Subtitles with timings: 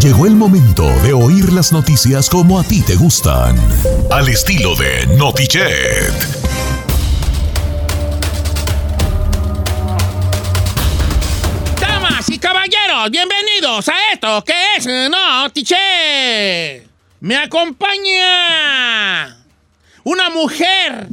[0.00, 3.54] Llegó el momento de oír las noticias como a ti te gustan.
[4.10, 6.14] Al estilo de Notichet.
[11.78, 16.88] Damas y caballeros, bienvenidos a esto que es Notichet.
[17.20, 19.36] Me acompaña
[20.02, 21.08] una mujer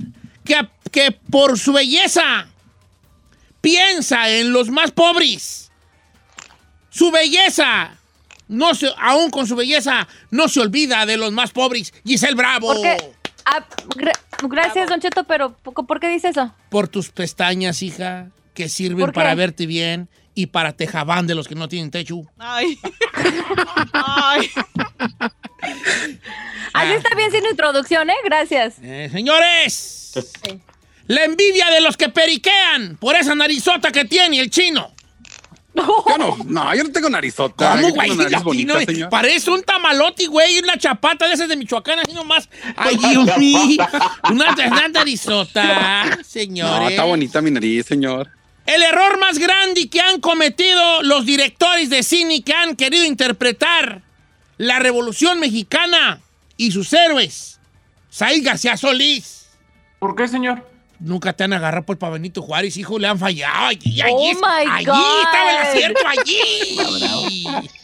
[0.46, 2.48] que, que por su belleza
[3.60, 5.70] piensa en los más pobres.
[6.90, 7.97] Su belleza,
[8.48, 11.94] no se, aún con su belleza, no se olvida de los más pobres.
[12.06, 12.68] Giselle Bravo.
[12.74, 12.98] ¿Por qué?
[13.46, 13.66] Ah,
[13.96, 16.54] gra- gracias, Don Cheto, pero ¿por qué dice eso?
[16.70, 21.56] Por tus pestañas, hija, que sirven para verte bien y para tejabán de los que
[21.56, 22.22] no tienen techo.
[22.38, 22.78] Ay.
[23.94, 24.50] Ay.
[26.74, 28.16] Así está bien sin introducción, ¿eh?
[28.24, 28.76] Gracias.
[28.82, 30.14] Eh, señores,
[31.08, 34.92] la envidia de los que periquean por esa narizota que tiene el chino.
[35.78, 37.72] Yo no, no, yo no tengo narizota.
[37.80, 38.16] ¿Cómo, güey?
[38.16, 39.10] nariz Aquí bonita, no- señor.
[39.10, 42.50] parece un tamaloti, güey, y una chapata de esas de Michoacán, así nomás.
[42.76, 43.88] Ay, Dios mío.
[44.32, 46.90] Una, una narizota, No, señores.
[46.92, 48.30] está bonita mi nariz, señor.
[48.66, 54.02] El error más grande que han cometido los directores de cine que han querido interpretar
[54.58, 56.20] la Revolución Mexicana
[56.58, 57.60] y sus héroes.
[58.10, 59.48] Said García Solís.
[60.00, 60.68] ¿Por qué, señor?
[61.00, 63.68] Nunca te han agarrado por pa' Benito Juárez, hijo, le han fallado.
[63.68, 65.22] Allí, allí, Oh, my allí God.
[65.24, 67.46] estaba el acierto, allí.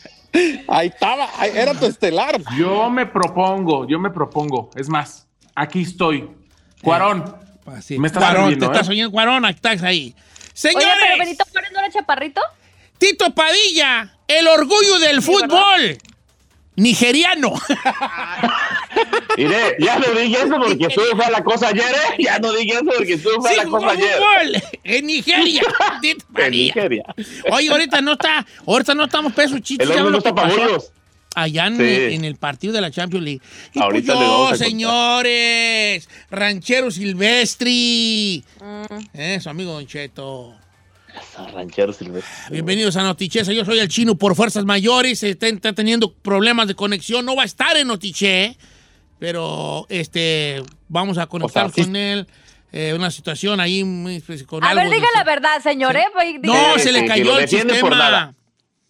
[0.68, 2.42] Ahí estaba, ahí era tu estelar.
[2.58, 4.72] Yo me propongo, yo me propongo.
[4.76, 6.28] Es más, aquí estoy.
[6.82, 7.38] Cuarón.
[7.68, 8.00] Así.
[8.00, 8.92] Me estás Cuarón, te estás ¿eh?
[8.94, 10.16] oyendo, Cuarón, aquí estás ahí.
[10.54, 12.42] Señores, Oye, pero Benito Juárez no era chaparrito.
[12.98, 16.00] Tito Padilla, el orgullo del fútbol.
[16.76, 17.54] Nigeriano.
[19.38, 22.16] Mire, ya no dije eso porque estuve fue a la cosa ayer, ¿eh?
[22.24, 24.64] Ya no dije eso porque estuve fue Sí, la cosa ayer.
[24.84, 25.62] en Nigeria.
[26.36, 26.52] En.
[26.52, 27.04] Nigeria.
[27.52, 29.88] Oye, ahorita no está, ahorita no estamos pesos chitos.
[29.88, 30.88] El ¿saben hombre no está.
[31.36, 32.16] Allá en, Sí.
[32.16, 33.42] en el partido de la Champions League.
[33.74, 38.44] Y Ahorita pues le yo, señores, ranchero Silvestri.
[38.62, 38.96] Mm.
[39.14, 40.54] Eh, su amigo Don Cheto.
[41.54, 42.32] Ranchero silvestre.
[42.52, 43.52] Bienvenidos a Notichesa.
[43.54, 45.24] Yo soy el chino por fuerzas mayores.
[45.24, 47.26] Está, está teniendo problemas de conexión.
[47.26, 48.58] No va a estar en Notiche,
[49.20, 52.28] pero este, vamos a conectar O sea, sí- con él.
[52.76, 55.96] Eh, una situación ahí muy, pues, con A algo ver, de- diga la verdad, señor,
[55.96, 56.06] ¿eh?
[56.42, 58.34] No, Sí, se le cayó el sistema.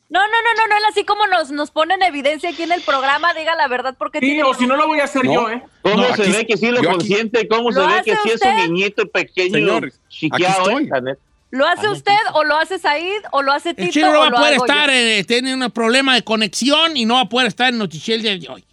[0.10, 2.72] No, no, no, no, no, él así como nos, nos pone en evidencia aquí en
[2.72, 4.44] el programa, diga la verdad porque Sí, tiene...
[4.44, 5.34] o si no lo voy a hacer No.
[5.34, 5.64] yo, ¿eh?
[5.82, 7.46] ¿Cómo No, se aquí- ve que sí lo consiente?
[7.48, 8.50] ¿Cómo se ¿Lo ve que hace sí es usted?
[8.52, 10.84] un niñito pequeño, Señor, aquí chiqueado, estoy.
[10.86, 11.16] eh?
[11.54, 14.28] ¿Lo hace usted o lo hace Said o lo hace El Tito chino no va
[14.28, 17.70] a poder estar, eh, tiene un problema de conexión y no va a poder estar
[17.70, 18.66] en Notiche el día de hoy.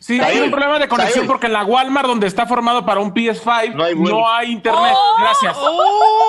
[0.00, 3.14] Sí, hay un problema de conexión porque en la Walmart, donde está formado para un
[3.14, 4.28] PS5, No hay no vuelo.
[4.28, 4.92] hay internet.
[4.92, 5.16] Oh.
[5.20, 5.56] Gracias.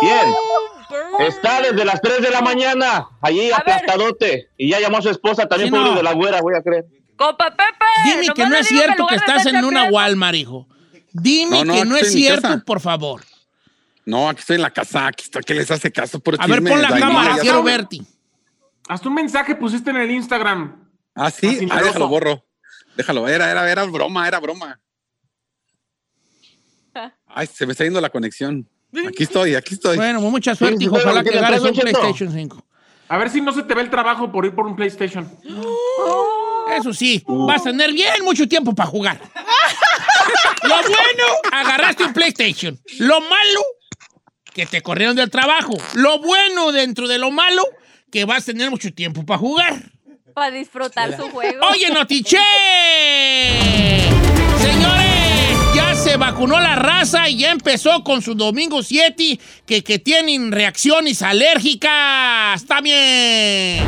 [0.01, 1.27] Bien.
[1.27, 3.73] Está desde las 3 de la mañana, allí A ver.
[3.75, 4.49] aplastadote.
[4.57, 5.95] Y ya llamó a su esposa, también Sí, no.
[5.95, 6.85] de la güera, voy a creer.
[7.15, 7.85] ¡Compa Pepe!
[8.05, 10.67] Dime que no es cierto que estás en una Walmart, hijo.
[11.11, 13.21] Dime No, no, que no es cierto, por favor.
[14.05, 15.43] No, aquí estoy en la casa, aquí estoy.
[15.43, 16.19] ¿Qué les hace caso?
[16.19, 18.01] Por A ver, pon la cámara, quiero verte.
[18.87, 20.89] Hasta un mensaje pusiste en el Instagram.
[21.15, 22.45] Ah, sí, Así ah, déjalo borro.
[22.95, 24.79] Déjalo, era, era, era broma, era broma.
[27.27, 28.67] Ay, se me está yendo la conexión.
[29.07, 29.95] Aquí estoy, aquí estoy.
[29.95, 30.97] Bueno, mucha suerte, Sí, hijo.
[30.97, 31.73] Ojalá que ¿qué le ganes un?
[31.73, 32.65] PlayStation 5.
[33.07, 35.29] A ver si no se te ve el trabajo por ir por un PlayStation.
[36.77, 39.19] Eso sí, vas a tener bien mucho tiempo para jugar.
[40.63, 42.79] Lo bueno, agarraste un PlayStation.
[42.99, 43.61] Lo malo,
[44.53, 45.77] que te corrieron del trabajo.
[45.95, 47.63] Lo bueno dentro de lo malo,
[48.11, 49.75] que vas a tener mucho tiempo para jugar.
[50.33, 51.65] Para disfrutar su juego.
[51.71, 52.37] Oye, Notiche.
[54.59, 59.99] Señores, ya se vacunó la raza y ya empezó con su domingo 7 que, que
[59.99, 62.61] tienen reacciones alérgicas.
[62.61, 63.87] Está bien.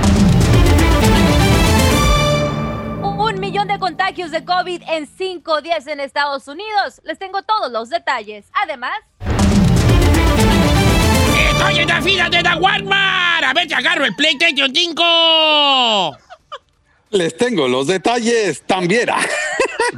[3.02, 7.02] Un millón de contagios de COVID en cinco días en Estados Unidos.
[7.03, 8.46] Les tengo todos los detalles.
[8.53, 8.94] Además,
[11.35, 13.45] Estoy en la fila de la Walmart.
[13.45, 16.17] A ver, te agarro el PlayStation 5.
[17.11, 19.09] Les tengo los detalles también.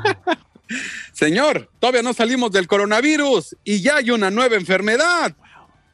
[1.14, 5.36] Señor, todavía no salimos del coronavirus y ya hay una nueva enfermedad.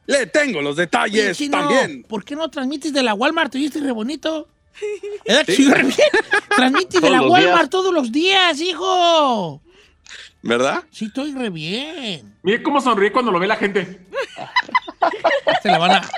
[0.06, 2.02] Le tengo los detalles Chino, también.
[2.04, 3.52] ¿Por qué no transmites de la Walmart?
[3.52, 4.48] ¿Te viste re bonito?
[5.26, 5.94] ¿Verdad que sí, re bien?
[6.56, 7.70] Transmite de la Walmart días.
[7.70, 9.62] todos los días, hijo.
[10.42, 10.82] ¿Verdad?
[10.90, 12.36] Sí, estoy re bien.
[12.42, 14.06] Mire cómo sonríe cuando lo ve la gente.
[15.62, 16.10] Se la van a...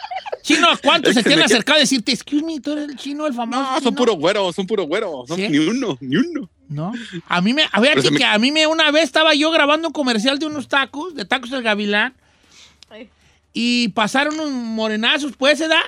[0.43, 3.27] Chino, ¿cuántos se que te han acercado a decirte, excuse me, tú eres el chino,
[3.27, 3.95] el famoso No, son chino"?
[3.97, 5.25] puro güero, son puro güero.
[5.27, 5.49] Son ¿Sí?
[5.49, 6.51] Ni uno, ni uno.
[6.69, 6.93] No.
[7.29, 9.51] A mí me, a ver, se me- que a mí me una vez estaba yo
[9.51, 12.15] grabando un comercial de unos tacos, de tacos del Gavilán,
[12.91, 13.09] Ay.
[13.55, 15.81] y pasaron unos morenazos, pues, ¿edad?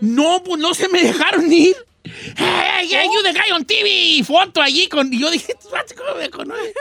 [0.00, 1.76] No, pues no se me dejaron ir.
[2.04, 5.54] ¡Ey, hey, you the guy on TV, foto allí con, y yo dije,
[5.96, 6.72] ¿cómo me conoce?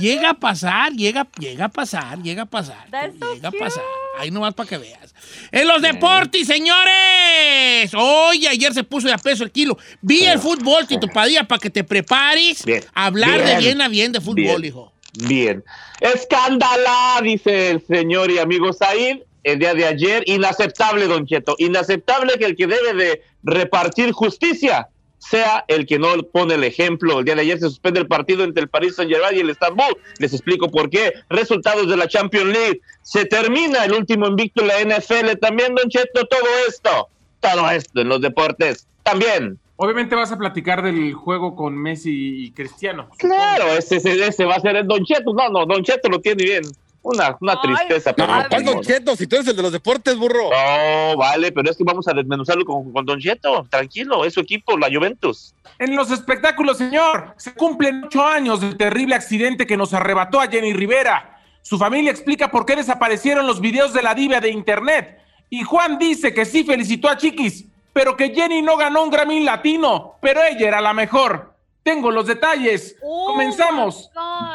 [0.00, 2.86] Llega a pasar, llega, llega a pasar, llega a pasar.
[2.90, 3.84] That's so llega a pasar.
[4.18, 5.14] Ahí nomás para que veas.
[5.52, 7.92] En los deportes, señores.
[7.94, 9.76] Oye, ayer se puso de a peso el kilo.
[10.00, 12.84] Vi el fútbol, Tito Padilla, para que te prepares Bien.
[12.94, 13.58] a hablar de Bien.
[13.58, 14.64] bien a bien de fútbol, Bien.
[14.64, 14.92] hijo.
[15.26, 15.64] Bien.
[16.00, 20.22] Escándala, dice el señor y amigo Said el día de ayer.
[20.26, 21.54] Inaceptable, don Cheto.
[21.58, 24.88] Inaceptable que el que debe de repartir justicia
[25.20, 27.18] sea el que no pone el ejemplo.
[27.18, 29.96] El día de ayer se suspende el partido entre el Paris Saint-Germain y el Estambul.
[30.18, 31.12] Les explico por qué.
[31.28, 32.80] Resultados de la Champions League.
[33.02, 35.38] Se termina el último invicto en la NFL.
[35.40, 37.08] También, don Cheto, todo esto.
[37.38, 38.88] Todo esto en los deportes.
[39.02, 39.58] También.
[39.76, 43.08] Obviamente vas a platicar del juego con Messi y Cristiano.
[43.18, 45.32] Claro, ese, ese, ese va a ser el Don Cheto.
[45.32, 46.62] No, no, Don Cheto lo tiene bien.
[47.02, 48.12] Una, una Ay, tristeza.
[48.12, 49.16] pero No, no, ¿cuál Don Cheto?
[49.16, 50.50] Si tú eres el de los deportes, burro.
[50.50, 53.66] No, vale, pero es que vamos a desmenuzarlo con, con Don Cheto.
[53.70, 55.54] Tranquilo, es su equipo, la Juventus.
[55.78, 60.46] En los espectáculos, señor, se cumplen ocho años del terrible accidente que nos arrebató a
[60.48, 61.38] Jenny Rivera.
[61.62, 65.18] Su familia explica por qué desaparecieron los videos de la diva de internet.
[65.48, 69.40] Y Juan dice que sí felicitó a Chiquis, pero que Jenny no ganó un Grammy
[69.40, 71.54] latino, pero ella era la mejor.
[71.82, 72.96] Tengo los detalles.
[73.02, 74.10] Oh, Comenzamos.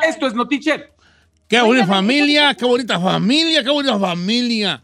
[0.07, 0.91] Esto es Notichet.
[1.47, 4.81] Qué bonita Oigan, familia, qué bonita familia, qué bonita familia.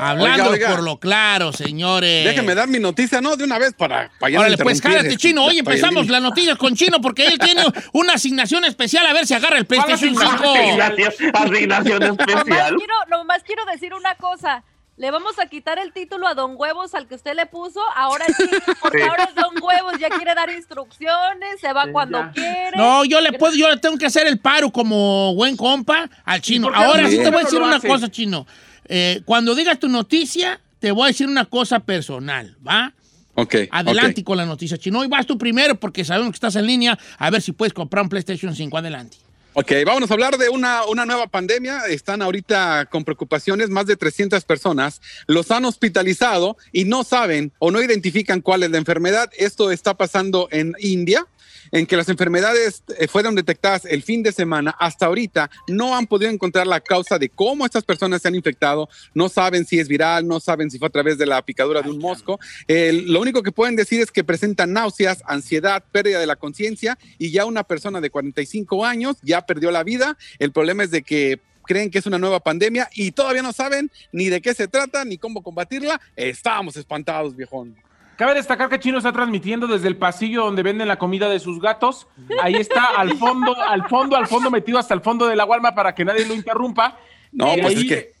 [0.00, 0.70] Hablando Oiga, oiga.
[0.70, 2.24] por lo claro, señores.
[2.24, 3.36] Déjeme dar mi noticia, ¿no?
[3.36, 5.44] De una vez para, para no Órale, pues cállate, este, Chino.
[5.44, 7.62] Hoy para empezamos las noticias con Chino porque él tiene
[7.92, 10.54] una asignación especial a ver si agarra el PlayStation ¿Cuál 5.
[10.54, 11.12] asignación?
[11.34, 12.74] Asignación Nomás especial.
[12.76, 14.64] quiero, nomás quiero decir una cosa.
[14.98, 17.80] Le vamos a quitar el título a Don Huevos al que usted le puso.
[17.94, 18.44] Ahora sí,
[18.82, 19.04] porque Sí.
[19.08, 22.32] ahora es Don Huevos, ya quiere dar instrucciones, se va Sí, cuando ya.
[22.32, 22.76] quiere.
[22.76, 26.40] No, yo le puedo, yo le tengo que hacer el paro como buen compa al
[26.40, 26.68] chino.
[26.74, 27.86] Ahora sí te voy a decir una hace?
[27.88, 28.46] cosa, chino.
[28.88, 32.92] Eh, cuando digas tu noticia, te voy a decir una cosa personal, ¿va?
[33.34, 33.54] Ok.
[33.70, 34.98] Adelante con la noticia, chino.
[34.98, 36.98] Hoy vas tú primero porque sabemos que estás en línea.
[37.18, 38.76] A ver si puedes comprar un PlayStation 5.
[38.76, 39.16] Adelante.
[39.54, 41.86] Ok, vámonos a hablar de una, una nueva pandemia.
[41.88, 47.70] Están ahorita con preocupaciones, más de 300 personas los han hospitalizado y no saben o
[47.70, 49.30] no identifican cuál es la enfermedad.
[49.36, 51.26] Esto está pasando en India,
[51.72, 54.74] en que las enfermedades eh, fueron detectadas el fin de semana.
[54.78, 58.88] Hasta ahorita no han podido encontrar la causa de cómo estas personas se han infectado.
[59.14, 61.90] No saben si es viral, no saben si fue a través de la picadura de
[61.90, 62.38] un mosco.
[62.66, 66.98] Eh, lo único que pueden decir es que presentan náuseas, ansiedad, pérdida de la conciencia
[67.18, 70.16] y ya una persona de 45 años ya perdió la vida.
[70.38, 73.90] El problema es de que creen que es una nueva pandemia y todavía no saben
[74.12, 76.00] ni de qué se trata ni cómo combatirla.
[76.16, 77.74] Estábamos espantados, viejón.
[78.16, 81.60] Cabe destacar que Chino está transmitiendo desde el pasillo donde venden la comida de sus
[81.60, 82.06] gatos.
[82.42, 85.74] Ahí está al fondo, al fondo, al fondo, metido hasta el fondo de la Walmart
[85.76, 86.98] para que nadie lo interrumpa.
[87.32, 88.12] No, Y pues ahí- es que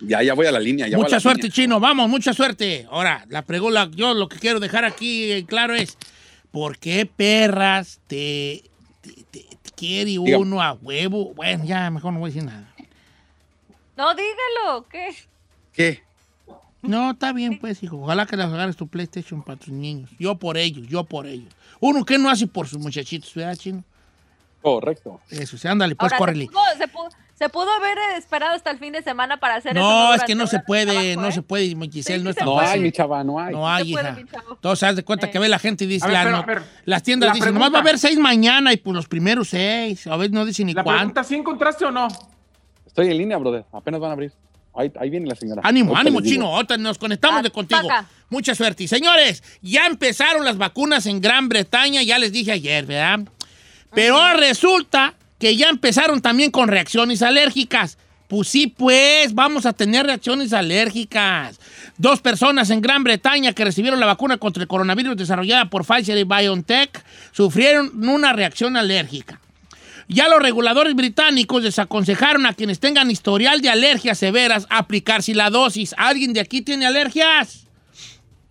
[0.00, 0.86] ya, ya voy a la línea.
[0.86, 1.54] Ya voy a Mucha la suerte, línea.
[1.54, 1.80] chino.
[1.80, 2.86] Vamos, mucha suerte.
[2.90, 5.96] Ahora, la pregunta, yo lo que quiero dejar aquí claro es,
[6.52, 8.62] ¿por qué perras te,
[9.86, 10.36] quiere Dígame.
[10.36, 11.34] uno a huevo?
[11.34, 12.74] Bueno, ya mejor no voy a decir nada.
[13.96, 15.14] No, dígalo, ¿qué?
[15.72, 16.02] ¿Qué?
[16.82, 17.98] No, está bien, pues, hijo.
[17.98, 20.10] Ojalá que las agarres tu PlayStation para tus niños.
[20.18, 21.52] Yo por ellos, yo por ellos.
[21.80, 23.84] Uno que no hace por sus muchachitos, ¿verdad, chino?
[24.60, 25.20] Correcto.
[25.30, 26.46] Eso, sí, ándale, pues, Ahora, córrele.
[26.46, 27.08] Se pudo, se, pudo,
[27.44, 29.86] se pudo haber esperado hasta el fin de semana para hacer eso.
[29.86, 31.32] No, es que no se puede, trabajo, no ¿eh?
[31.32, 33.52] se puede, Giselle, Sí, no está se No hay, mi chava, no hay.
[33.52, 34.44] No hay, se puede, hija.
[34.50, 35.30] Entonces, haz de cuenta Eh.
[35.30, 37.28] que ve la gente y dice, A ver, la pero, no- a ver, las tiendas
[37.28, 40.06] la dicen, pregunta- nomás va a haber seis mañana y pues los primeros seis.
[40.06, 40.98] A veces no dicen ni La cuánto.
[41.00, 42.08] pregunta, ¿sí encontraste o no?
[42.86, 43.64] Estoy en línea, brother.
[43.72, 44.32] Apenas van a abrir.
[44.76, 45.60] Ahí, ahí viene la señora.
[45.64, 46.46] Ánimo, Ahorita ánimo, chino.
[46.46, 47.82] Ahorita nos conectamos Ah, de contigo.
[47.86, 48.06] paca.
[48.30, 48.82] Mucha suerte.
[48.84, 53.20] Y señores, ya empezaron las vacunas en Gran Bretaña, ya les dije ayer, ¿verdad?
[53.94, 57.98] Pero resulta que ya empezaron también con reacciones alérgicas.
[58.28, 61.60] Pues sí, pues, vamos a tener reacciones alérgicas.
[61.98, 66.16] Dos personas en Gran Bretaña que recibieron la vacuna contra el coronavirus desarrollada por Pfizer
[66.16, 69.38] y BioNTech sufrieron una reacción alérgica.
[70.08, 75.94] Ya los reguladores británicos desaconsejaron a quienes tengan historial de alergias severas aplicarse la dosis.
[75.98, 77.66] ¿Alguien de aquí tiene alergias?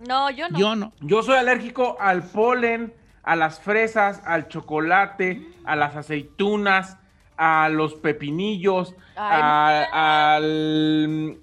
[0.07, 0.59] No, yo no.
[0.59, 0.93] Yo no.
[1.01, 6.97] Yo soy alérgico al polen, a las fresas, al chocolate, a las aceitunas,
[7.37, 11.37] a los pepinillos, Ay, a- al...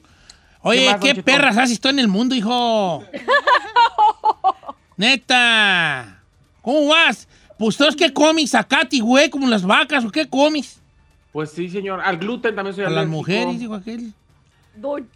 [0.62, 3.02] Oye, más, ¿qué, perras haces tú en el mundo, hijo?
[4.96, 6.20] Neta.
[6.62, 7.26] ¿Cómo vas?
[7.58, 10.80] Pues tú es que comes acati, güey, como las vacas, ¿o qué comes?
[11.32, 12.00] Pues sí, señor.
[12.02, 14.12] Al gluten también soy A las mujeres, dijo aquel.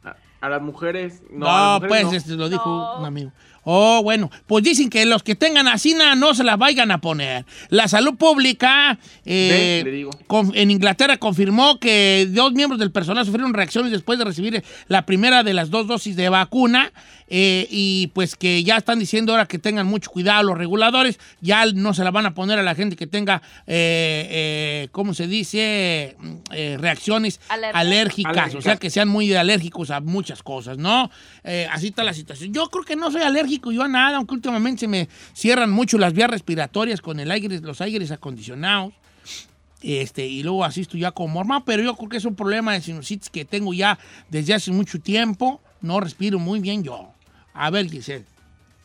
[0.05, 1.23] A, a las mujeres.
[1.31, 2.13] No, No, a las mujeres pues no.
[2.19, 2.99] este, lo dijo No.
[3.01, 3.33] un amigo.
[3.65, 7.45] Oh, bueno, pues dicen que los que tengan asina no se las vayan a poner.
[7.71, 10.11] La salud pública eh, le digo.
[10.55, 15.43] en Inglaterra confirmó que dos miembros del personal sufrieron reacciones después de recibir la primera
[15.43, 16.93] de las dos dosis de vacuna
[17.29, 21.65] eh, y pues que ya están diciendo ahora que tengan mucho cuidado los reguladores, ya
[21.73, 25.27] no se la van a poner a la gente que tenga, eh, eh, ¿cómo se
[25.27, 26.17] dice?
[26.19, 27.81] Mm, eh, reacciones Alergia.
[27.81, 28.65] alérgicas, o Alérgicas.
[28.65, 31.11] sea que sean muy alérgicos a muchas cosas, ¿no?
[31.45, 32.53] Eh, así está la situación.
[32.53, 36.13] Yo creo que no soy alérgico yo nada, aunque últimamente se me cierran mucho las
[36.13, 38.95] vías respiratorias con el aire, los aires acondicionados.
[39.83, 42.81] Este, y luego asisto ya como morma, pero yo creo que es un problema de
[42.81, 43.99] sinusitis que tengo ya
[44.31, 45.61] desde hace mucho tiempo.
[45.83, 47.13] No respiro muy bien yo.
[47.53, 48.25] A ver, Giselle.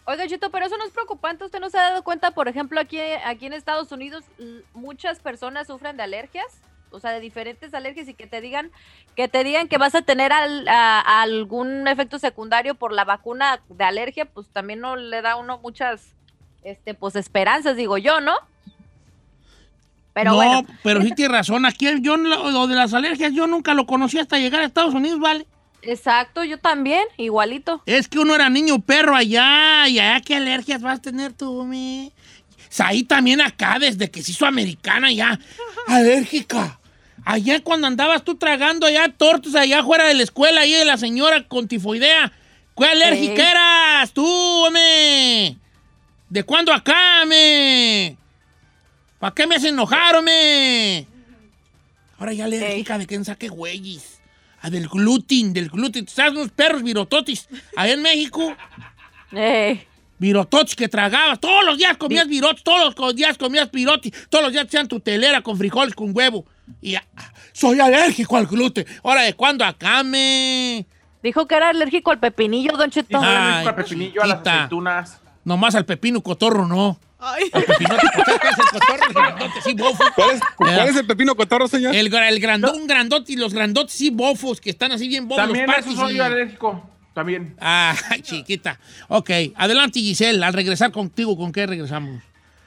[0.06, 1.46] Oiga, Chito, pero eso no es preocupante.
[1.46, 4.26] ¿Usted no se ha dado cuenta, por ejemplo, aquí, aquí en Estados Unidos,
[4.74, 6.48] muchas personas sufren de alergias?
[6.92, 8.72] O sea, de diferentes alergias y que te digan
[9.16, 13.06] que te digan que vas a tener al- a- a algún efecto secundario por la
[13.06, 16.14] vacuna de alergia, pues también no le da a uno muchas
[16.64, 18.34] este pues esperanzas, digo yo, ¿no?
[20.14, 21.66] Pero no, bueno, pero sí tiene razón.
[21.66, 24.94] Aquí yo lo, lo de las alergias yo nunca lo conocí hasta llegar a Estados
[24.94, 25.46] Unidos, ¿vale?
[25.82, 27.82] exacto, yo también, igualito.
[27.86, 31.64] Es que uno era niño perro allá, y allá qué alergias vas a tener tú,
[31.64, 32.12] mi.
[32.80, 35.40] Ahí también acá, desde que se hizo americana ya,
[35.88, 36.79] alérgica.
[37.32, 40.98] Allá cuando andabas tú tragando allá tortas allá fuera de la escuela, ahí de la
[40.98, 42.32] señora con tifoidea.
[42.76, 45.56] ¿Qué alérgica eras tú, hombre?
[46.28, 48.18] ¿De cuándo acá, me?
[49.20, 51.06] ¿Para qué me haces enojar, hombre?
[52.18, 54.20] Ahora ya alérgica de que saque güeyes.
[54.64, 56.08] Ah, del gluten, del gluten.
[56.08, 57.48] ¿Sabes unos perros virototis?
[57.76, 58.58] Allá en México,
[59.32, 59.86] Ey,
[60.18, 61.40] virototis que tragabas.
[61.40, 64.12] Todos los días comías virotes, todos los días comías piroti.
[64.32, 66.48] Todos los días te hacían tu telera con frijoles, con huevo.
[66.82, 67.04] Y ah,
[67.54, 68.86] soy alérgico al gluten.
[69.04, 70.86] Ahora, ¿de cuándo acá, me?
[71.22, 75.20] dijo que era alérgico al pepinillo, Don Ay, Alérgico al pepinillo, a las aceitunas.
[75.44, 77.00] Nomás al pepino cotorro, no.
[77.20, 77.50] Ay.
[77.52, 79.08] Al pepinote cotorro, ¿qué es el?
[79.08, 80.04] El grandote, sí, bofo.
[80.16, 81.94] ¿Cuál es, cuál es el pepino cotorro, señor?
[81.96, 85.44] El, el grandón, un grandote y los grandotes sí bofos, que están así bien bofos.
[85.44, 86.90] También los eso partis soy y- yo alérgico.
[87.14, 87.56] También.
[87.60, 88.80] Ah, chiquita.
[89.10, 92.22] Ok, adelante Giselle, al regresar contigo, ¿con qué regresamos?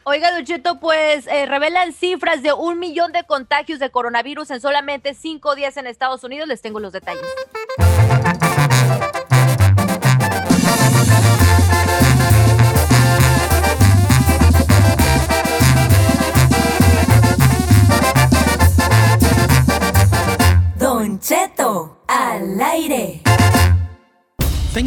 [0.05, 4.61] Oiga, Don Cheto, pues eh, revelan cifras de un millón de contagios de coronavirus en
[4.61, 6.49] solamente cinco días en Estados Unidos.
[6.49, 7.23] Les tengo los detalles.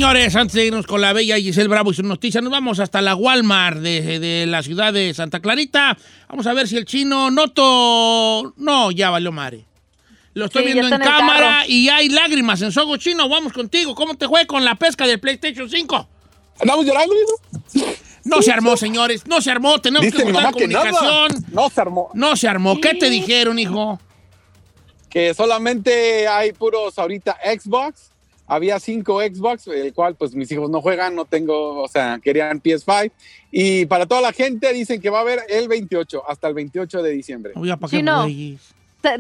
[0.06, 3.02] Señores, antes de irnos con la bella Giselle Bravo y sus noticias, nos vamos hasta
[3.02, 5.98] la Walmart de, de la ciudad de Santa Clarita.
[6.30, 8.54] Vamos a ver si el chino noto...
[8.56, 9.66] No, ya valió madre.
[10.36, 11.66] Lo estoy Sí, viendo en cámara carro.
[11.70, 13.28] y hay lágrimas en Sogo Chino.
[13.28, 13.96] Vamos contigo.
[13.96, 16.08] ¿Cómo te fue con la pesca del PlayStation 5?
[16.62, 17.88] ¿Andamos llorando, hijo?
[18.26, 19.26] No se armó, señores.
[19.26, 19.82] No se armó.
[19.82, 21.46] Tenemos Dice que cortar que comunicación.
[21.52, 22.12] No se armó.
[22.14, 22.80] No se armó.
[22.80, 24.00] ¿Qué te dijeron, hijo?
[25.10, 28.12] Que solamente hay puros ahorita Xbox.
[28.48, 32.62] Había cinco Xbox, el cual pues mis hijos no juegan, no tengo, o sea, querían
[32.62, 33.12] PS5.
[33.52, 37.02] Y para toda la gente dicen que va a haber el 28, hasta el 28
[37.02, 37.54] de diciembre.
[37.56, 38.22] No, ya, ¿para qué Chino.
[38.24, 38.74] güeyes?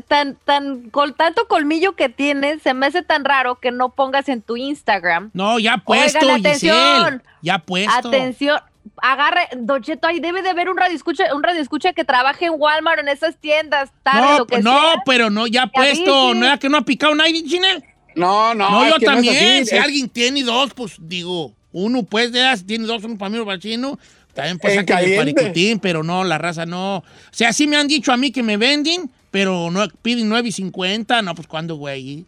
[0.07, 4.27] Tan, tan, con tanto colmillo que tienes, se me hace tan raro que no pongas
[4.29, 5.29] en tu Instagram.
[5.33, 6.71] No, ya puesto, Oigan, Giselle.
[6.71, 7.23] atención.
[7.43, 8.07] Ya puesto.
[8.09, 8.59] Atención,
[8.97, 12.45] agarre, Don Cheto, ahí debe de haber un radio escucha, un radio escucha que trabaje
[12.45, 15.01] en Walmart en esas tiendas, tarde, No, lo que no, sea.
[15.05, 16.33] pero no, ya puesto.
[16.33, 17.83] ¿No era que no ha picado nadie, Ginel?
[18.15, 19.65] No, no, No, yo que no también.
[19.65, 23.29] si es- alguien tiene dos, pues digo, uno pues de esas, tiene dos, uno para
[23.29, 23.99] mí, uno para el chino.
[24.33, 25.33] También pues En saca el caliente.
[25.33, 26.97] paricutín, pero no, la raza no.
[26.97, 31.21] O sea, sí me han dicho a mí que me venden, pero no piden 9.50.
[31.21, 32.25] No, pues ¿cuándo, güey?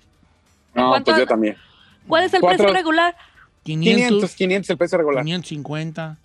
[0.74, 1.58] No, ¿Cuánto- pues yo también.
[2.08, 3.16] ¿Cuál es el Cuatro- precio regular?
[3.64, 5.24] 500, 500, 500 el precio regular.
[5.26, 6.18] 550.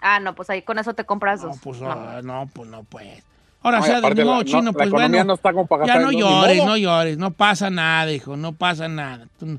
[0.00, 1.56] Ah, no, pues ahí con eso te compras No, dos.
[1.62, 1.90] pues No.
[1.90, 3.22] ah, no, pues no, pues.
[3.64, 5.24] Ahora No, sea, de aparte nuevo, la- no, chino, la pues bueno.
[5.24, 8.86] no está como para ya no llores, no llores, no pasa nada, hijo, no pasa
[8.88, 9.26] nada.
[9.38, 9.58] Tú no-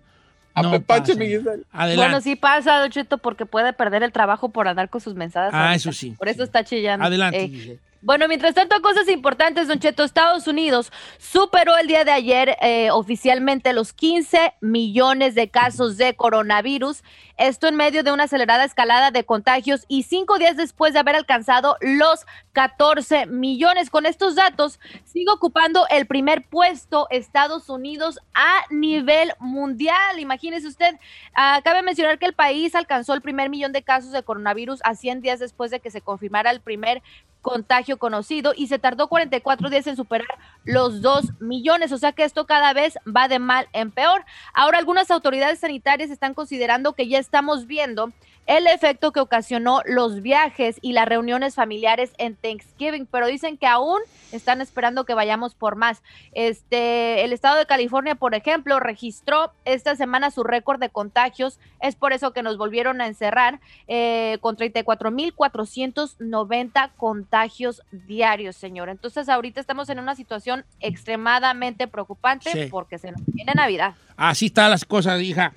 [0.62, 0.72] no
[1.18, 1.40] mi nada.
[1.40, 1.64] Giselle.
[1.74, 1.96] Adelante.
[1.98, 5.54] Bueno, sí pasa, Don Cheto, porque puede perder el trabajo por andar con sus mensajes.
[5.54, 5.76] Ah, ahorita.
[5.76, 6.12] eso sí.
[6.18, 7.06] Por eso está chillando.
[7.06, 7.80] Adelante, Eh.
[8.06, 10.04] Bueno, mientras tanto, cosas importantes, Don Cheto.
[10.04, 16.16] Estados Unidos superó el día de ayer eh, oficialmente los 15 millones de casos de
[16.16, 17.04] coronavirus.
[17.40, 21.16] Esto en medio de una acelerada escalada de contagios y cinco días después de haber
[21.16, 23.90] alcanzado los 14 millones.
[23.90, 30.20] Con estos datos, sigue ocupando el primer puesto Estados Unidos a nivel mundial.
[30.20, 30.94] Imagínese usted,
[31.34, 34.94] ah, cabe mencionar que el país alcanzó el primer millón de casos de coronavirus a
[34.94, 37.02] 100 días después de que se confirmara el primer
[37.46, 40.28] contagio conocido y se tardó 44 días en superar
[40.64, 44.26] los 2 millones, o sea que esto cada vez va de mal en peor.
[44.52, 48.12] Ahora algunas autoridades sanitarias están considerando que ya estamos viendo
[48.48, 53.66] el efecto que ocasionó los viajes y las reuniones familiares en Thanksgiving, pero dicen que
[53.68, 54.00] aún
[54.32, 56.02] están esperando que vayamos por más.
[56.34, 61.60] Este, el estado de California, por ejemplo, registró esta semana su récord de contagios.
[61.82, 68.90] Es por eso que nos volvieron a encerrar eh, con 34.490 contagios diarios, señor.
[68.90, 72.68] Entonces, ahorita estamos en una situación extremadamente preocupante Sí.
[72.70, 73.96] porque se nos viene Navidad.
[74.18, 75.54] Así están las cosas, hija.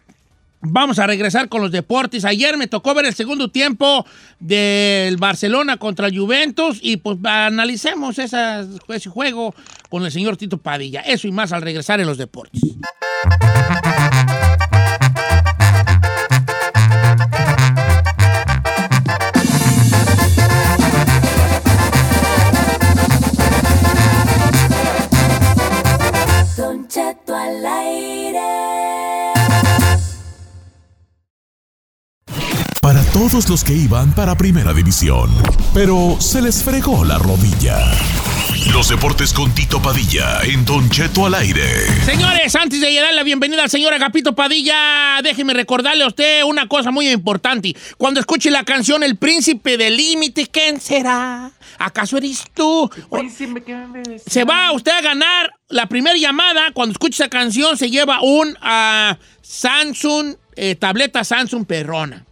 [0.60, 2.24] Vamos a regresar con los deportes.
[2.24, 4.04] Ayer me tocó ver el segundo tiempo
[4.40, 9.54] del Barcelona contra el Juventus y pues analicemos ese juego
[9.88, 11.00] con el señor Tito Padilla.
[11.02, 12.60] Eso y más al regresar en los deportes.
[33.18, 35.28] Todos los que iban para Primera División,
[35.74, 37.76] pero se les fregó la rodilla.
[38.72, 41.64] Los deportes con Tito Padilla en Don Cheto al aire.
[42.04, 46.68] Señores, antes de dar la bienvenida al señor Agapito Padilla, déjeme recordarle a usted una
[46.68, 47.74] cosa muy importante.
[47.96, 51.50] Cuando escuche la canción El Príncipe del Límite, ¿quién será?
[51.80, 52.88] ¿Acaso eres tú?
[53.08, 54.22] O- Príncipe, ¿qué me ves?
[54.28, 56.70] Se va usted a ganar la primera llamada.
[56.72, 62.24] Cuando escuche esa canción, se lleva un ah, Samsung, eh, tableta Samsung Perrona.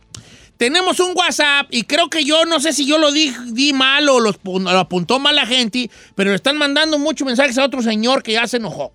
[0.57, 4.09] Tenemos un WhatsApp y creo que yo, no sé si yo lo di, di mal
[4.09, 7.83] o los lo apuntó mal la gente, pero le están mandando muchos mensajes a otro
[7.83, 8.93] señor que ya se enojó.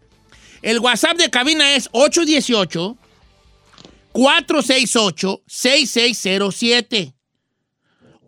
[0.61, 2.97] El WhatsApp de cabina es 818
[4.11, 7.13] 468 6607.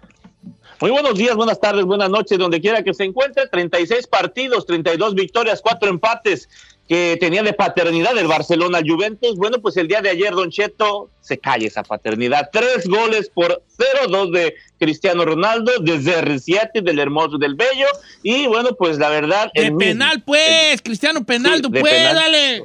[0.80, 3.46] Muy buenos días, buenas tardes, buenas noches, donde quiera que se encuentre.
[3.46, 6.48] 36 partidos, 32 victorias, 4 empates
[6.90, 9.36] que tenía de paternidad el Barcelona Juventus.
[9.36, 12.50] Bueno, pues el día de ayer, Don Cheto, se cae esa paternidad.
[12.52, 17.86] Tres goles por 0-2 de Cristiano Ronaldo, desde R7, del Hermoso del Bello.
[18.24, 19.52] Y bueno, pues la verdad.
[19.54, 20.82] De el mismo- penal, pues.
[20.82, 22.14] Cristiano Penaldo, Sí, de pues, penal.
[22.16, 22.64] dale.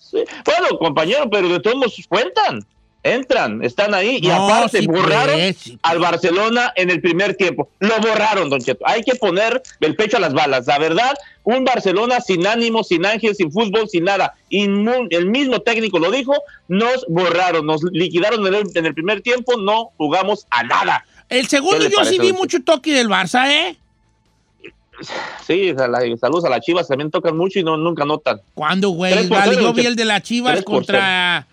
[0.00, 0.24] Sí.
[0.44, 2.66] Bueno, compañero, pero de todos modos cuentan.
[3.02, 7.70] Entran, están ahí y No, aparte sí, borraron sí, al Barcelona en el primer tiempo.
[7.78, 8.86] Lo borraron, Don Cheto.
[8.86, 10.66] Hay que poner el pecho a las balas.
[10.66, 14.34] La verdad, un Barcelona sin ánimo, sin ángel, sin fútbol, sin nada.
[14.50, 16.34] El mismo técnico lo dijo,
[16.68, 21.06] nos borraron, nos liquidaron en el, en el primer tiempo, no jugamos a nada.
[21.30, 23.76] El segundo ¿Qué le yo sí vi mucho toque del Barça, ¿eh?
[25.46, 25.72] Sí,
[26.20, 28.42] saludos a las chivas, también tocan mucho y no, nunca notan.
[28.52, 29.26] ¿Cuándo, güey?
[29.28, 31.46] Vale, yo vi el de las Chivas contra...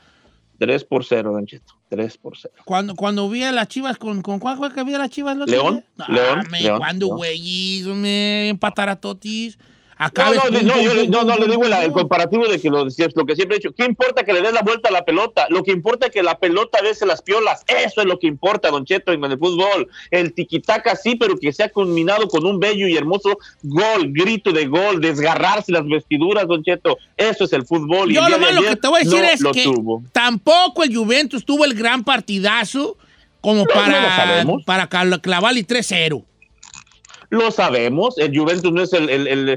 [0.58, 1.74] 3 por 0, Don Cheto.
[1.90, 2.54] 3 por 0.
[2.66, 5.38] Cuando, cuando vi a las Chivas, ¿con, con cuál fue que vi a las Chivas?
[5.38, 7.18] León, León, León, ¿Cuándo, León.
[7.18, 7.84] güey?
[7.96, 9.58] Me empatar a Totis.
[10.00, 12.86] No, Acá no, no, yo le- no, no, digo la- el comparativo de que lo,
[12.86, 13.74] lo que siempre he dicho.
[13.76, 15.48] ¿Qué importa que le des la vuelta a la pelota?
[15.50, 17.64] Lo que importa es que la pelota a las piolas.
[17.68, 19.88] Eso es lo que importa, Don Cheto, en el fútbol.
[20.12, 24.68] El tiquitaca sí, pero que sea combinado con un bello y hermoso gol, grito de
[24.68, 26.98] gol, desgarrarse las vestiduras, Don Cheto.
[27.18, 28.12] Eso es el fútbol.
[28.12, 30.04] y Yo el lo malo que te voy a decir no es lo que tuvo.
[30.12, 32.98] tampoco el Juventus tuvo el gran partidazo
[33.42, 34.64] como No, no para, sabemos.
[34.66, 36.24] para clavarle 3-0.
[37.30, 38.18] Lo sabemos.
[38.18, 39.10] El Juventus no es el.
[39.10, 39.50] el- el-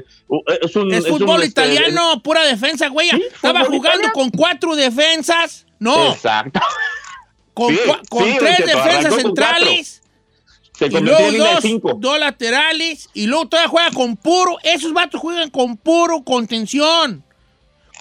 [0.61, 3.09] es un, Es es un, fútbol este, italiano, pura defensa, güey.
[3.09, 4.13] Sí, Estaba jugando italiano.
[4.13, 5.65] con cuatro defensas.
[5.79, 6.59] No, Exacto.
[7.53, 7.79] con, sí,
[8.09, 10.01] con sí, tres defensas centrales.
[10.77, 11.93] Se Y luego en dos, cinco.
[11.97, 13.09] dos laterales.
[13.13, 14.57] Y luego todavía juega con puro.
[14.63, 17.23] Esos vatos juegan con puro contención.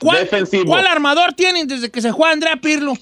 [0.00, 0.64] ¿Cuál, Defensivo.
[0.64, 2.94] ¿Cuál armador tienen desde que se juega Andrea Pirlo?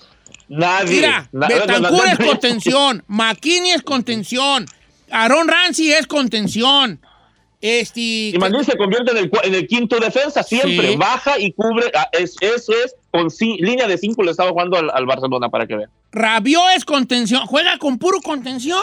[0.49, 0.97] Nadie.
[0.97, 3.05] Mira, Na- Betancourt na- es contención.
[3.07, 4.67] McKinney es contención.
[5.11, 7.01] Aaron Ramsey es contención.
[7.61, 8.01] Este.
[8.01, 10.97] Y Manuel se convierte en el, cua- en el quinto defensa, siempre Sí.
[10.97, 11.91] baja y cubre.
[11.95, 15.67] ah, Es, eso es, con línea de cinco le estaba jugando al, al Barcelona para
[15.67, 15.91] que vean.
[16.13, 17.47] Rabió es contención.
[17.47, 18.81] Juega con puro contención.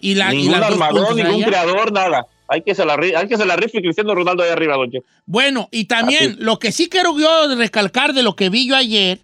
[0.00, 1.46] Y, la, Ningún armador, ningún allá.
[1.46, 2.26] creador, nada.
[2.48, 4.90] Hay que se la, hay que se la rife Cristiano Ronaldo ahí arriba, don.
[5.26, 6.36] Bueno, y también Así.
[6.38, 9.20] lo que sí quiero yo recalcar de lo que vi yo ayer,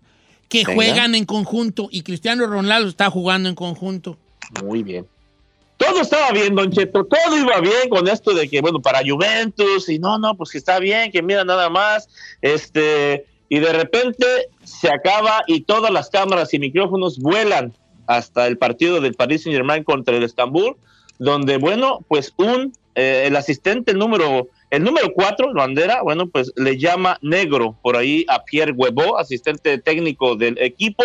[0.49, 0.75] que Venga.
[0.75, 4.19] juegan en conjunto y Cristiano Ronaldo está jugando en conjunto.
[4.63, 5.07] Muy bien.
[5.83, 9.89] Todo estaba bien, Don Cheto, todo iba bien con esto de que, bueno, para Juventus,
[9.89, 12.09] y no, no, pues que está bien, que mira nada más,
[12.41, 14.25] este, y de repente
[14.63, 17.73] se acaba y todas las cámaras y micrófonos vuelan
[18.07, 20.77] hasta el partido del Paris Saint Germain contra el Estambul,
[21.19, 26.79] donde, bueno, pues un, eh, el asistente número, el número cuatro, bandera, bueno, pues le
[26.79, 31.05] llama negro por ahí a Pierre Huevo, asistente técnico del equipo,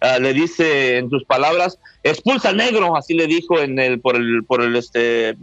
[0.00, 4.44] ah, le dice en sus palabras, expulsa negro, así le dijo en el, por el,
[4.44, 5.36] por el este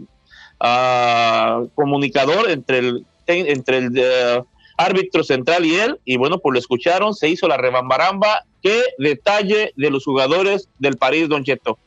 [0.58, 4.42] ah, comunicador entre el, entre el eh,
[4.78, 9.74] árbitro central y él, y bueno, pues lo escucharon, se hizo la rebambaramba, qué detalle
[9.76, 11.78] de los jugadores del París, Don Cheto.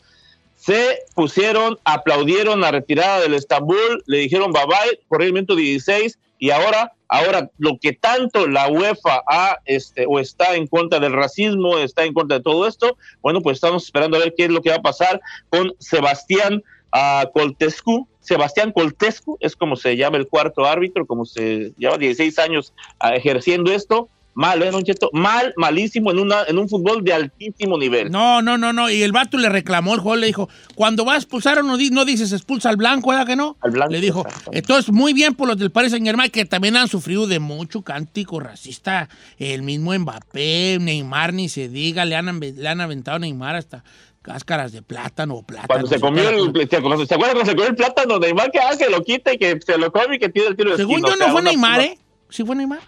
[0.59, 6.19] Se pusieron, aplaudieron la retirada del Estambul, le dijeron bye bye por el minuto 16
[6.37, 11.13] y ahora, ahora lo que tanto la UEFA ha, este, o está en contra del
[11.13, 14.49] racismo, está en contra de todo esto, bueno, pues estamos esperando a ver qué es
[14.49, 18.07] lo que va a pasar con Sebastián ah, Coltescu.
[18.19, 23.15] Sebastián Coltescu es como se llama el cuarto árbitro, como se lleva 16 años ah,
[23.15, 24.09] ejerciendo esto.
[24.39, 25.09] Mal, ¿eh, Don Cheto?
[25.11, 28.09] Mal, malísimo en, una, en un fútbol de altísimo nivel.
[28.09, 28.89] No, no, no, no.
[28.89, 31.89] Y el vato le reclamó, el jugador le dijo, cuando vas a expulsar no, di-
[31.89, 33.57] no dices expulsa al blanco, ¿verdad que no?
[33.59, 36.77] Al blanco, Le dijo, entonces muy bien por los del Paris Saint Germain que también
[36.77, 39.09] han sufrido de mucho cántico racista.
[39.37, 43.83] El mismo Mbappé, Neymar, ni se diga, le han, le han aventado a Neymar hasta
[44.21, 45.67] cáscaras de plátano o plátano.
[45.67, 48.19] Cuando se comió el, ¿se acuerdan ¿se acuerdan cuando se comió el plátano?
[48.19, 50.71] Neymar que hace, lo quita y que se lo come y que tire el tiro
[50.71, 51.97] de Según yo o sea, no fue Neymar, una- ¿eh?
[52.29, 52.79] ¿Sí fue Neymar?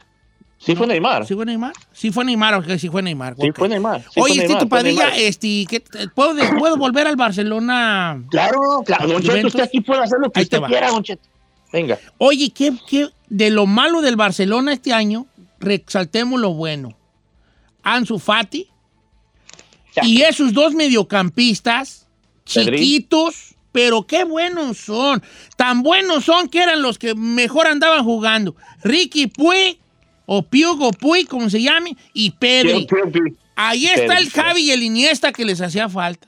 [0.63, 1.25] Sí fue Neymar.
[1.25, 1.73] ¿Sí fue Neymar?
[1.91, 3.35] Sí fue Neymar, sí fue Neymar.
[3.39, 3.57] Sí ok.
[3.57, 4.01] fue Neymar.
[4.03, 8.21] sí fue Oye, Neymar, Tito Padilla, este, ¿qué- ¿puedo, ¿puedo volver al Barcelona?
[8.29, 11.27] Claro, claro, Don Cheto, usted aquí puede hacer lo que Ahí usted quiera, Don Cheto.
[11.73, 11.97] Venga.
[12.19, 15.25] Oye, ¿qué, qué, de lo malo del Barcelona este año,
[15.59, 16.95] resaltemos lo bueno.
[17.81, 18.67] Ansu Fati
[19.95, 20.05] Ya.
[20.05, 22.07] y esos dos mediocampistas,
[22.53, 22.77] Pedri.
[22.77, 25.23] chiquitos, pero qué buenos son.
[25.57, 28.55] Tan buenos son que eran los que mejor andaban jugando.
[28.83, 29.79] Ricky Puig,
[30.25, 32.87] o Piugo Puig, como se llame, y Pedri.
[33.55, 36.27] Ahí está el Javi y el Iniesta que les hacía falta.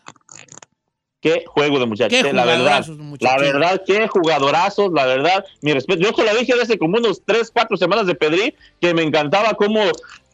[1.19, 2.85] qué juego de muchachos, Qué eh, la verdad.
[3.19, 5.45] La verdad, qué jugadorazos, la verdad.
[5.61, 6.01] Mi respeto.
[6.01, 9.53] Yo con la dije hace como unos 3, 4 semanas de Pedri, que me encantaba
[9.53, 9.79] cómo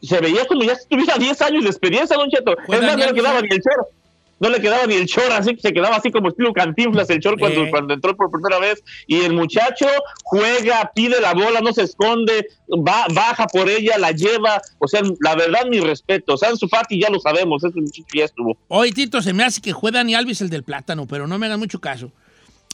[0.02, 2.56] se veía como ya tuviera 10 años de experiencia, Don Cheto.
[2.68, 3.88] Es más, no le quedaba ni el chor.
[4.40, 7.20] No le quedaba ni el chor, así que se quedaba así como estilo cantinflas el
[7.20, 7.70] chor cuando, Eh.
[7.70, 8.82] cuando entró por primera vez.
[9.06, 9.86] Y el muchacho
[10.24, 14.60] juega, pide la bola, no se esconde, va, baja por ella, la lleva.
[14.78, 16.36] O sea, la verdad, mi respeto.
[16.36, 18.56] Sansu Fati ya lo sabemos, ese muchacho ya estuvo.
[18.68, 21.46] Hoy, Tito, se me hace que fue Dani Alves el del plátano, pero no me
[21.46, 22.10] hagan mucho caso.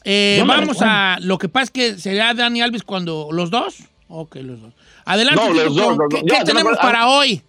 [0.04, 1.18] Eh, No vamos a.
[1.20, 3.28] Lo que pasa es que sería Dani Alves cuando.
[3.32, 3.78] ¿Los dos?
[4.08, 4.72] Ok, los dos.
[5.04, 6.24] Adelante, No, Tito, los dos, con- los ¿qué, dos.
[6.30, 7.42] qué Ya, tenemos para hoy?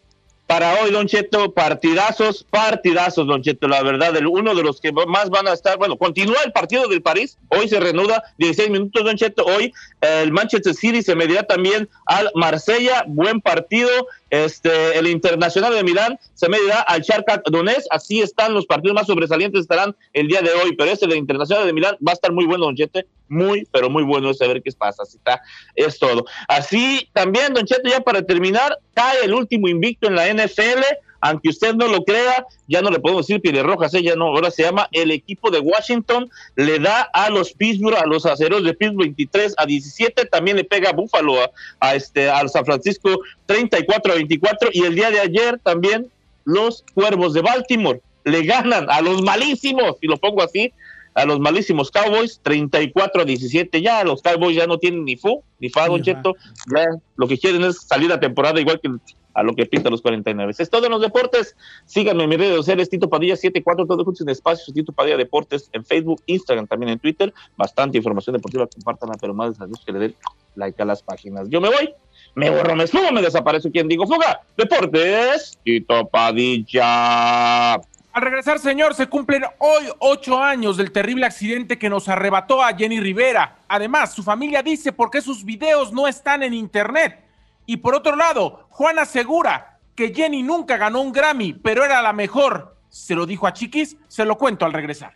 [0.47, 4.93] Para hoy, Don Cheto, partidazos, partidazos, Don Cheto, la verdad, el, uno de los que
[4.93, 9.03] más van a estar, bueno, continúa el partido del París, hoy se reanuda 16 minutos,
[9.03, 13.89] Don Cheto, hoy el Manchester City se medirá también al Marsella, buen partido,
[14.29, 19.07] este, el Internacional de Milán se medirá al Shakhtar Donetsk, así están los partidos más
[19.07, 22.31] sobresalientes, estarán el día de hoy, pero este del Internacional de Milán va a estar
[22.31, 25.41] muy bueno, Don Cheto, muy, pero muy bueno es saber qué pasa, así está,
[25.75, 26.25] es todo.
[26.47, 30.83] Así también, Don Cheto, ya para terminar, cae el último invicto en la NFL,
[31.21, 34.03] aunque usted no lo crea, ya no le podemos decir pieles rojas, ¿eh?
[34.03, 38.05] ya no, ahora se llama el equipo de Washington, le da a los Pittsburgh, a
[38.05, 42.29] los aceros de Pittsburgh 23 a 17, también le pega a Buffalo, a, a este,
[42.29, 46.07] al San Francisco 34 a 24, y el día de ayer también
[46.45, 50.73] los Cuervos de Baltimore le ganan a los malísimos, y lo pongo así,
[51.17, 53.81] a los malísimos Cowboys, 34 a 17.
[53.81, 56.03] Ya los Cowboys ya no tienen ni fu, ni fa, Don.
[56.03, 56.35] Cheto.
[56.73, 58.91] Ya lo que quieren es salir a temporada igual que
[59.37, 60.51] a lo que pinta los 49.
[60.57, 61.55] Es todo en los deportes.
[61.85, 65.69] Síganme en mis redes sociales, Tito Padilla 74, todo juntos en espacios, Tito Padilla Deportes
[65.73, 67.31] en Facebook, Instagram, también en Twitter.
[67.55, 70.15] Bastante información deportiva, compartan, pero más les que le den
[70.55, 71.47] like a las páginas.
[71.49, 71.93] Yo me voy,
[72.33, 74.41] me borro, me subo, me desaparece quien digo fuga.
[74.57, 77.75] Deportes, Tito Padilla.
[77.75, 82.75] Al regresar, señor, se cumplen hoy ocho años del terrible accidente que nos arrebató a
[82.75, 83.59] Jenny Rivera.
[83.67, 87.26] Además, su familia dice por qué sus videos no están en internet.
[87.69, 92.13] Y por otro lado, Juan asegura que Jenny nunca ganó un Grammy, pero era la
[92.13, 92.77] mejor.
[92.89, 95.15] Se lo dijo a Chiquis, se lo cuento al regresar.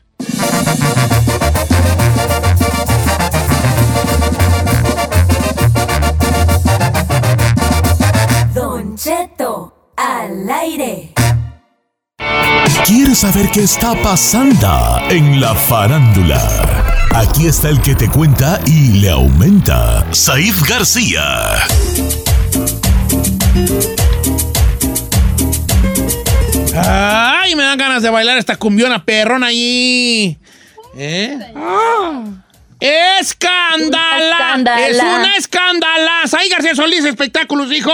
[8.53, 11.13] Don Cheto, al aire.
[12.85, 16.41] ¿Quieres saber qué está pasando en la farándula?
[17.15, 21.57] Aquí está el que te cuenta y le aumenta, Saif García.
[26.75, 30.37] Ay, me dan ganas de bailar esta cumbiona perrona ahí.
[30.95, 31.37] ¿Eh?
[32.79, 34.37] ¡Escándala!
[34.37, 34.87] Escándala.
[34.87, 36.11] ¡Es una escándala!
[36.37, 37.91] ¡Ay, García Solís, espectáculos, hijo!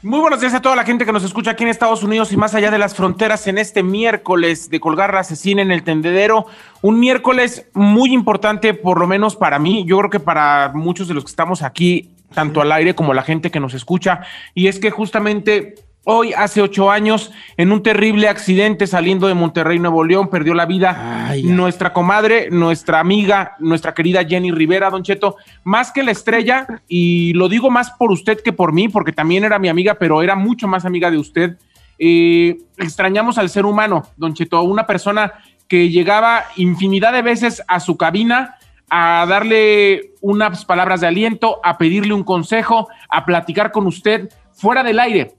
[0.00, 2.36] Muy buenos días a toda la gente que nos escucha aquí en Estados Unidos y
[2.36, 6.46] más allá de las fronteras en este miércoles de colgar la asesina en el tendedero.
[6.82, 11.14] Un miércoles muy importante, por lo menos para mí, yo creo que para muchos de
[11.14, 14.20] los que estamos aquí, tanto al aire como la gente que nos escucha,
[14.54, 15.74] y es que justamente
[16.10, 20.64] hoy, hace ocho años, en un terrible accidente saliendo de Monterrey, Nuevo León, perdió la
[20.64, 21.42] vida ay.
[21.42, 27.34] nuestra comadre, nuestra amiga, nuestra querida Jenny Rivera, Don Cheto, más que la estrella, y
[27.34, 30.34] lo digo más por usted que por mí, porque también era mi amiga, pero era
[30.34, 31.58] mucho más amiga de usted.
[31.98, 35.34] Eh, extrañamos al ser humano, Don Cheto, una persona
[35.68, 38.56] que llegaba infinidad de veces a su cabina
[38.90, 44.82] a darle unas palabras de aliento, a pedirle un consejo, a platicar con usted fuera
[44.82, 45.38] del aire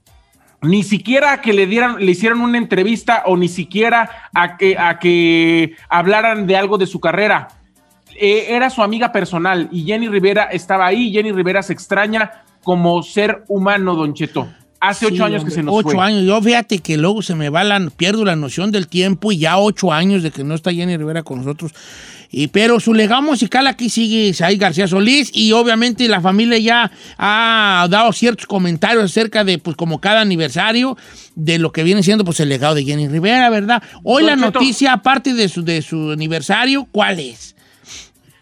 [0.62, 4.76] ni siquiera a que le dieran, le hicieran una entrevista o ni siquiera a que,
[4.78, 7.48] a que hablaran de algo de su carrera.
[8.16, 11.12] Eh, era su amiga personal y Jenny Rivera estaba ahí.
[11.12, 14.48] Jenny Rivera se extraña como ser humano, Don Cheto.
[14.80, 16.04] Hace ocho Sí, años que se nos Ocho fue.
[16.04, 16.24] años.
[16.24, 19.58] Yo fíjate que luego se me va la, pierdo la noción del tiempo y ya
[19.58, 21.72] ocho años de que no está Jenny Rivera con nosotros.
[22.32, 26.90] Y, pero su legado musical aquí sigue Saí García Solís y obviamente la familia ya
[27.18, 30.96] ha dado ciertos comentarios acerca de, pues como cada aniversario,
[31.34, 33.82] de lo que viene siendo pues el legado de Jenny Rivera, ¿verdad?
[34.04, 34.52] Hoy la Cheto.
[34.52, 37.56] noticia, aparte de su, de su aniversario, ¿cuál es?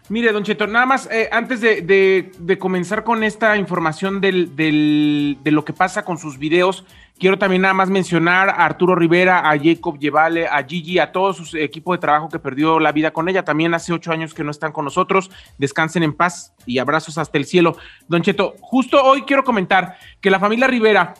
[0.09, 5.63] Mire, Don Cheto, nada más, eh, antes de, comenzar con esta información del, de lo
[5.63, 6.83] que pasa con sus videos,
[7.19, 11.33] quiero también nada más mencionar a Arturo Rivera, a Jacob Llevale, a Gigi, a todo
[11.33, 13.45] su equipo de trabajo que perdió la vida con ella.
[13.45, 15.29] También hace ocho años que no están con nosotros.
[15.59, 17.77] Descansen en paz y abrazos hasta el cielo.
[18.07, 21.13] Don Cheto, justo hoy quiero comentar que la familia Rivera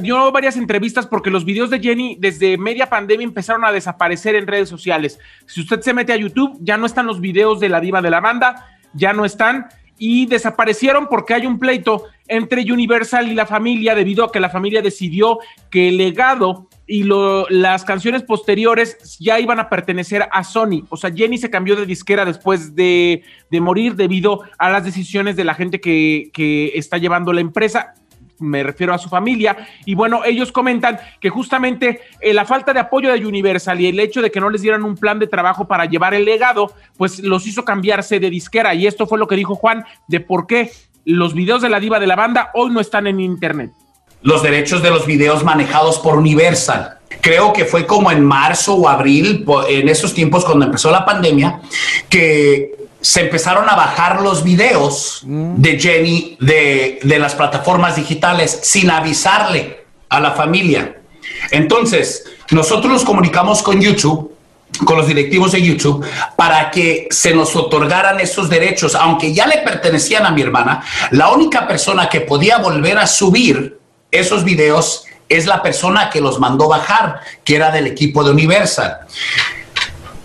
[0.00, 4.46] dio varias entrevistas porque los videos de Jenny desde media pandemia empezaron a desaparecer en
[4.46, 5.18] redes sociales.
[5.46, 8.10] Si usted se mete a YouTube, ya no están los videos de la diva de
[8.10, 9.66] la banda, ya no están
[9.98, 14.50] y desaparecieron porque hay un pleito entre Universal y la familia debido a que la
[14.50, 15.38] familia decidió
[15.70, 17.04] que el legado y
[17.48, 20.84] las canciones posteriores ya iban a pertenecer a Sony.
[20.90, 25.44] O sea, Jenny se cambió de disquera después de, morir debido a las decisiones de
[25.44, 27.94] la gente que está llevando la empresa
[28.38, 32.80] me refiero a su familia, y bueno, ellos comentan que justamente eh, la falta de
[32.80, 35.66] apoyo de Universal y el hecho de que no les dieran un plan de trabajo
[35.66, 39.36] para llevar el legado, pues los hizo cambiarse de disquera, y esto fue lo que
[39.36, 40.70] dijo Juan de por qué
[41.04, 43.70] los videos de la diva de la banda hoy no están en internet.
[44.22, 46.98] los derechos de los videos manejados por Universal.
[47.20, 51.60] Creo que fue como en marzo o abril, en esos tiempos cuando empezó la pandemia,
[52.08, 58.90] que se empezaron a bajar los videos de Jenny de, de las plataformas digitales sin
[58.90, 60.96] avisarle a la familia.
[61.50, 64.36] Entonces, nosotros nos comunicamos con YouTube
[64.84, 66.04] con los directivos de YouTube
[66.36, 70.82] para que se nos otorgaran esos derechos, aunque ya le pertenecían a mi hermana,
[71.12, 73.78] la única persona que podía volver a subir
[74.10, 78.98] esos videos es la persona que los mandó bajar, que era del equipo de Universal.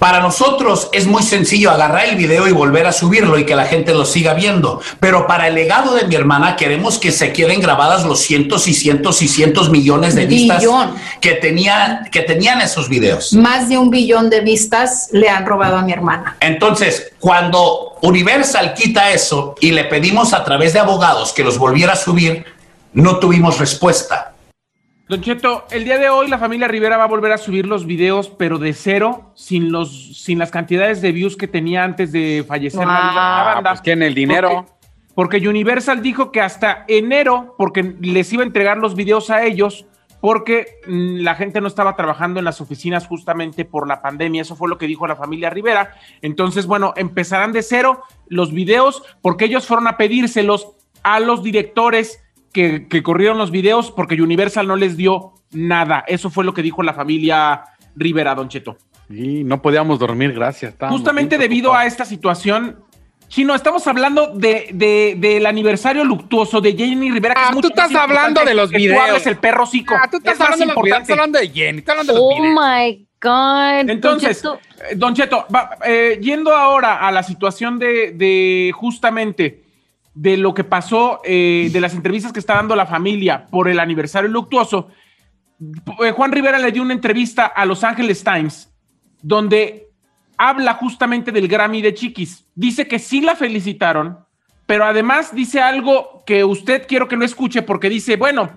[0.02, 3.66] Para nosotros es muy sencillo agarrar el video y volver a subirlo y que la
[3.66, 4.82] gente lo siga viendo.
[5.00, 8.74] Pero para el legado de mi hermana queremos que se queden grabadas los cientos y
[8.74, 10.96] cientos y cientos millones de vistas Billón.
[11.20, 13.34] que, tenía, que tenían esos videos.
[13.34, 16.36] Más de un billón de vistas le han robado a mi hermana.
[16.40, 21.94] Entonces, cuando Universal quita eso y le pedimos a través de abogados que los volviera
[21.94, 22.44] a subir,
[22.94, 24.34] no tuvimos respuesta.
[25.12, 27.86] Don Cheto, el día de hoy la familia Rivera va a volver a subir los
[27.86, 32.46] videos, pero de cero, sin, los, sin las cantidades de views que tenía antes de
[32.48, 33.10] fallecer de la
[33.50, 33.72] Ah, banda.
[33.72, 34.66] pues ¿quién el dinero?
[35.14, 39.44] Porque, porque Universal dijo que hasta enero, porque les iba a entregar los videos a
[39.44, 39.86] ellos,
[40.22, 44.44] porque mm, la gente no estaba trabajando en las oficinas justamente por la pandemia.
[44.44, 45.94] Eso fue lo que dijo la familia Rivera.
[46.22, 50.70] Entonces, bueno, empezarán de cero los videos, porque ellos fueron a pedírselos
[51.04, 56.04] a los directores que, que corrieron los videos, porque Universal no les dio nada.
[56.08, 57.64] Eso fue lo que dijo la familia
[57.96, 58.78] Rivera, Don Cheto.
[59.10, 60.76] Y no podíamos dormir, gracias.
[60.90, 62.80] Justamente debido a esta situación,
[63.28, 67.34] Chino, estamos hablando de, de- del aniversario luctuoso de Jenny Rivera.
[67.34, 69.02] que Ah, es tú estás hablando importante de los tú videos.
[69.02, 69.94] hables el perro cico.
[69.98, 71.02] Ah, tú estás Es más hablando de los videos, importante.
[71.04, 72.60] estás hablando de Jenny, estás hablando de los Oh videos.
[72.60, 73.90] my God.
[73.90, 74.60] Entonces, Don Cheto,
[74.90, 79.61] eh, Don Cheto, va- eh, yendo ahora a la situación de, de justamente
[80.14, 83.80] de lo que pasó, eh, de las entrevistas que está dando la familia por el
[83.80, 84.90] aniversario luctuoso,
[86.04, 88.70] eh, Juan Rivera le dio una entrevista a Los Angeles Times
[89.22, 89.88] donde
[90.38, 92.46] habla justamente del Grammy de Chiquis.
[92.56, 94.26] Dice que sí la felicitaron,
[94.66, 98.50] pero además dice algo que usted quiero que lo escuche porque dice, bueno,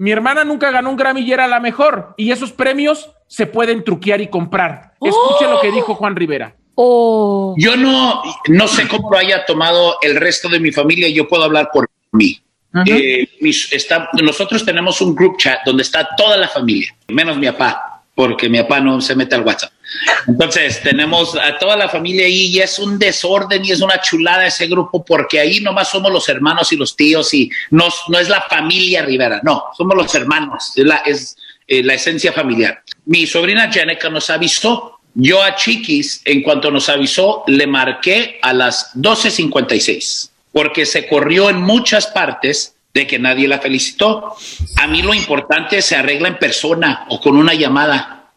[0.00, 2.14] Mi hermana nunca ganó un Grammy y era la mejor.
[2.16, 4.94] Y esos premios se pueden truquear y comprar.
[5.00, 6.54] Escuche lo que dijo Juan Rivera.
[6.80, 7.56] Oh.
[7.58, 11.42] Yo no, no sé cómo lo haya tomado el resto de mi familia, yo puedo
[11.42, 12.40] hablar por mí.
[12.86, 17.46] Eh, mis- está- nosotros tenemos un group chat donde está toda la familia, menos mi
[17.46, 19.72] papá, porque mi papá no se mete al WhatsApp.
[20.28, 24.46] Entonces, tenemos a toda la familia ahí y es un desorden y es una chulada
[24.46, 28.28] ese grupo porque ahí nomás somos los hermanos y los tíos y no, no es
[28.28, 31.36] la familia Rivera, no, somos los hermanos, es la, es,
[31.66, 32.84] eh, la esencia familiar.
[33.06, 34.97] Mi sobrina Jenica nos avisó.
[35.20, 41.50] Yo a Chiquis, en cuanto nos avisó, le marqué a las 12.56 porque se corrió
[41.50, 44.36] en muchas partes de que nadie la felicitó.
[44.76, 48.30] A mí lo importante se arregla en persona o con una llamada.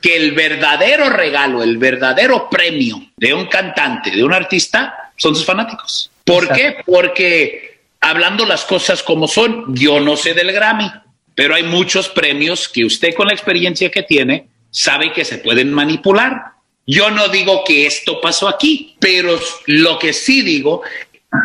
[0.00, 5.44] Que el verdadero regalo, el verdadero premio de un cantante, de un artista, son sus
[5.44, 6.08] fanáticos.
[6.24, 6.76] ¿Por qué?
[6.86, 10.88] Porque hablando las cosas como son, yo no sé del Grammy,
[11.34, 15.72] pero hay muchos premios que usted con la experiencia que tiene sabe que se pueden
[15.72, 16.54] manipular.
[16.86, 20.82] Yo no digo que esto pasó aquí, pero lo que sí digo,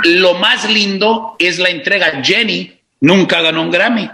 [0.03, 2.21] lo más lindo es la entrega.
[2.23, 4.09] Jenny nunca ganó un Grammy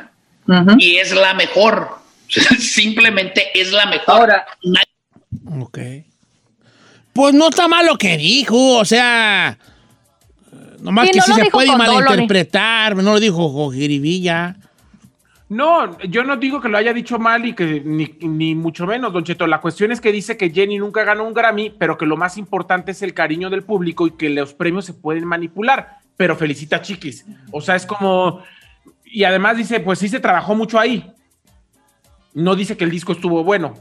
[0.77, 1.89] y es la mejor.
[2.59, 4.15] Simplemente es la mejor.
[4.15, 4.45] Ahora,
[5.61, 5.79] Ok.
[7.13, 9.57] Pues no está mal lo que dijo, o sea.
[10.79, 14.57] Nomás Sí, que no sí lo se puede malinterpretar, no lo dijo jiribilla.
[15.55, 19.13] No, yo no digo que lo haya dicho mal y que ni, ni mucho menos,
[19.13, 19.47] Don Cheto.
[19.47, 22.37] La cuestión es que dice que Jenny nunca ganó un Grammy, pero que lo más
[22.37, 25.99] importante es el cariño del público y que los premios se pueden manipular.
[26.17, 27.25] Pero felicita a Chiquis.
[27.51, 28.43] O sea, es como.
[29.05, 31.09] Y además dice, pues sí se trabajó mucho ahí.
[32.33, 33.75] No dice que el disco estuvo bueno.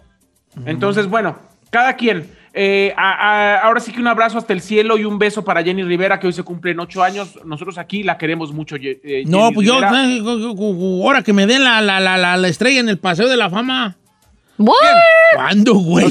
[0.67, 2.31] Entonces, bueno, cada quien.
[2.57, 5.63] Eh, a- a- ahora sí que un abrazo hasta el cielo y un beso para
[5.65, 7.39] Jenny Rivera, que hoy se cumplen ocho años.
[7.45, 8.77] Nosotros aquí la queremos mucho.
[8.77, 10.05] Eh, No, Jenny pues yo, Rivera.
[10.07, 10.21] eh,
[11.03, 13.51] ahora que me den la, la, la, la, la estrella en el Paseo de la
[13.51, 13.97] Fama.
[14.57, 14.77] ¿What?
[15.35, 16.07] ¿Cuándo, güey?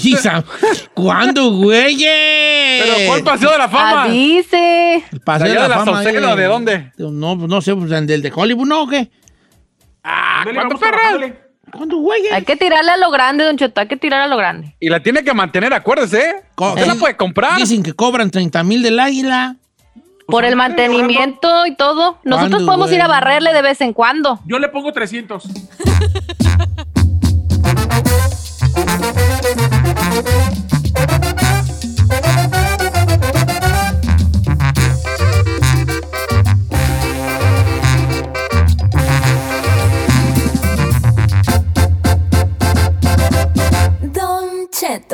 [0.94, 1.96] ¿Cuándo, güey?
[1.98, 4.04] Pero ¿cuál paseo de la fama?
[4.04, 5.02] Ah, dice.
[5.14, 6.04] El Paseo ¿De la, de la Fama.
[6.04, 6.92] Sauceda, ahí de dónde?
[6.98, 8.82] No, pues no sé, pues del de Hollywood, ¿no?
[8.84, 9.10] ¿O qué?
[10.04, 10.76] Ah, Ándale, ¿cuándo,
[11.74, 12.22] ¿Cuándo, güey?
[12.32, 13.82] Hay que tirarle a lo grande, Don Cheto.
[13.82, 14.76] Hay que tirar a lo grande.
[14.80, 16.20] Y la tiene que mantener, acuérdese.
[16.20, 16.36] ¿eh?
[16.56, 17.58] Usted la puede comprar.
[17.58, 19.56] Dicen que cobran 30 mil del águila.
[20.28, 22.20] Por el mantenimiento y todo.
[22.24, 24.40] Nosotros ¿Cuándo, podemos ir a barrerle de vez en cuando.
[24.46, 25.44] Yo le pongo 300.
[44.84, 45.08] シェッ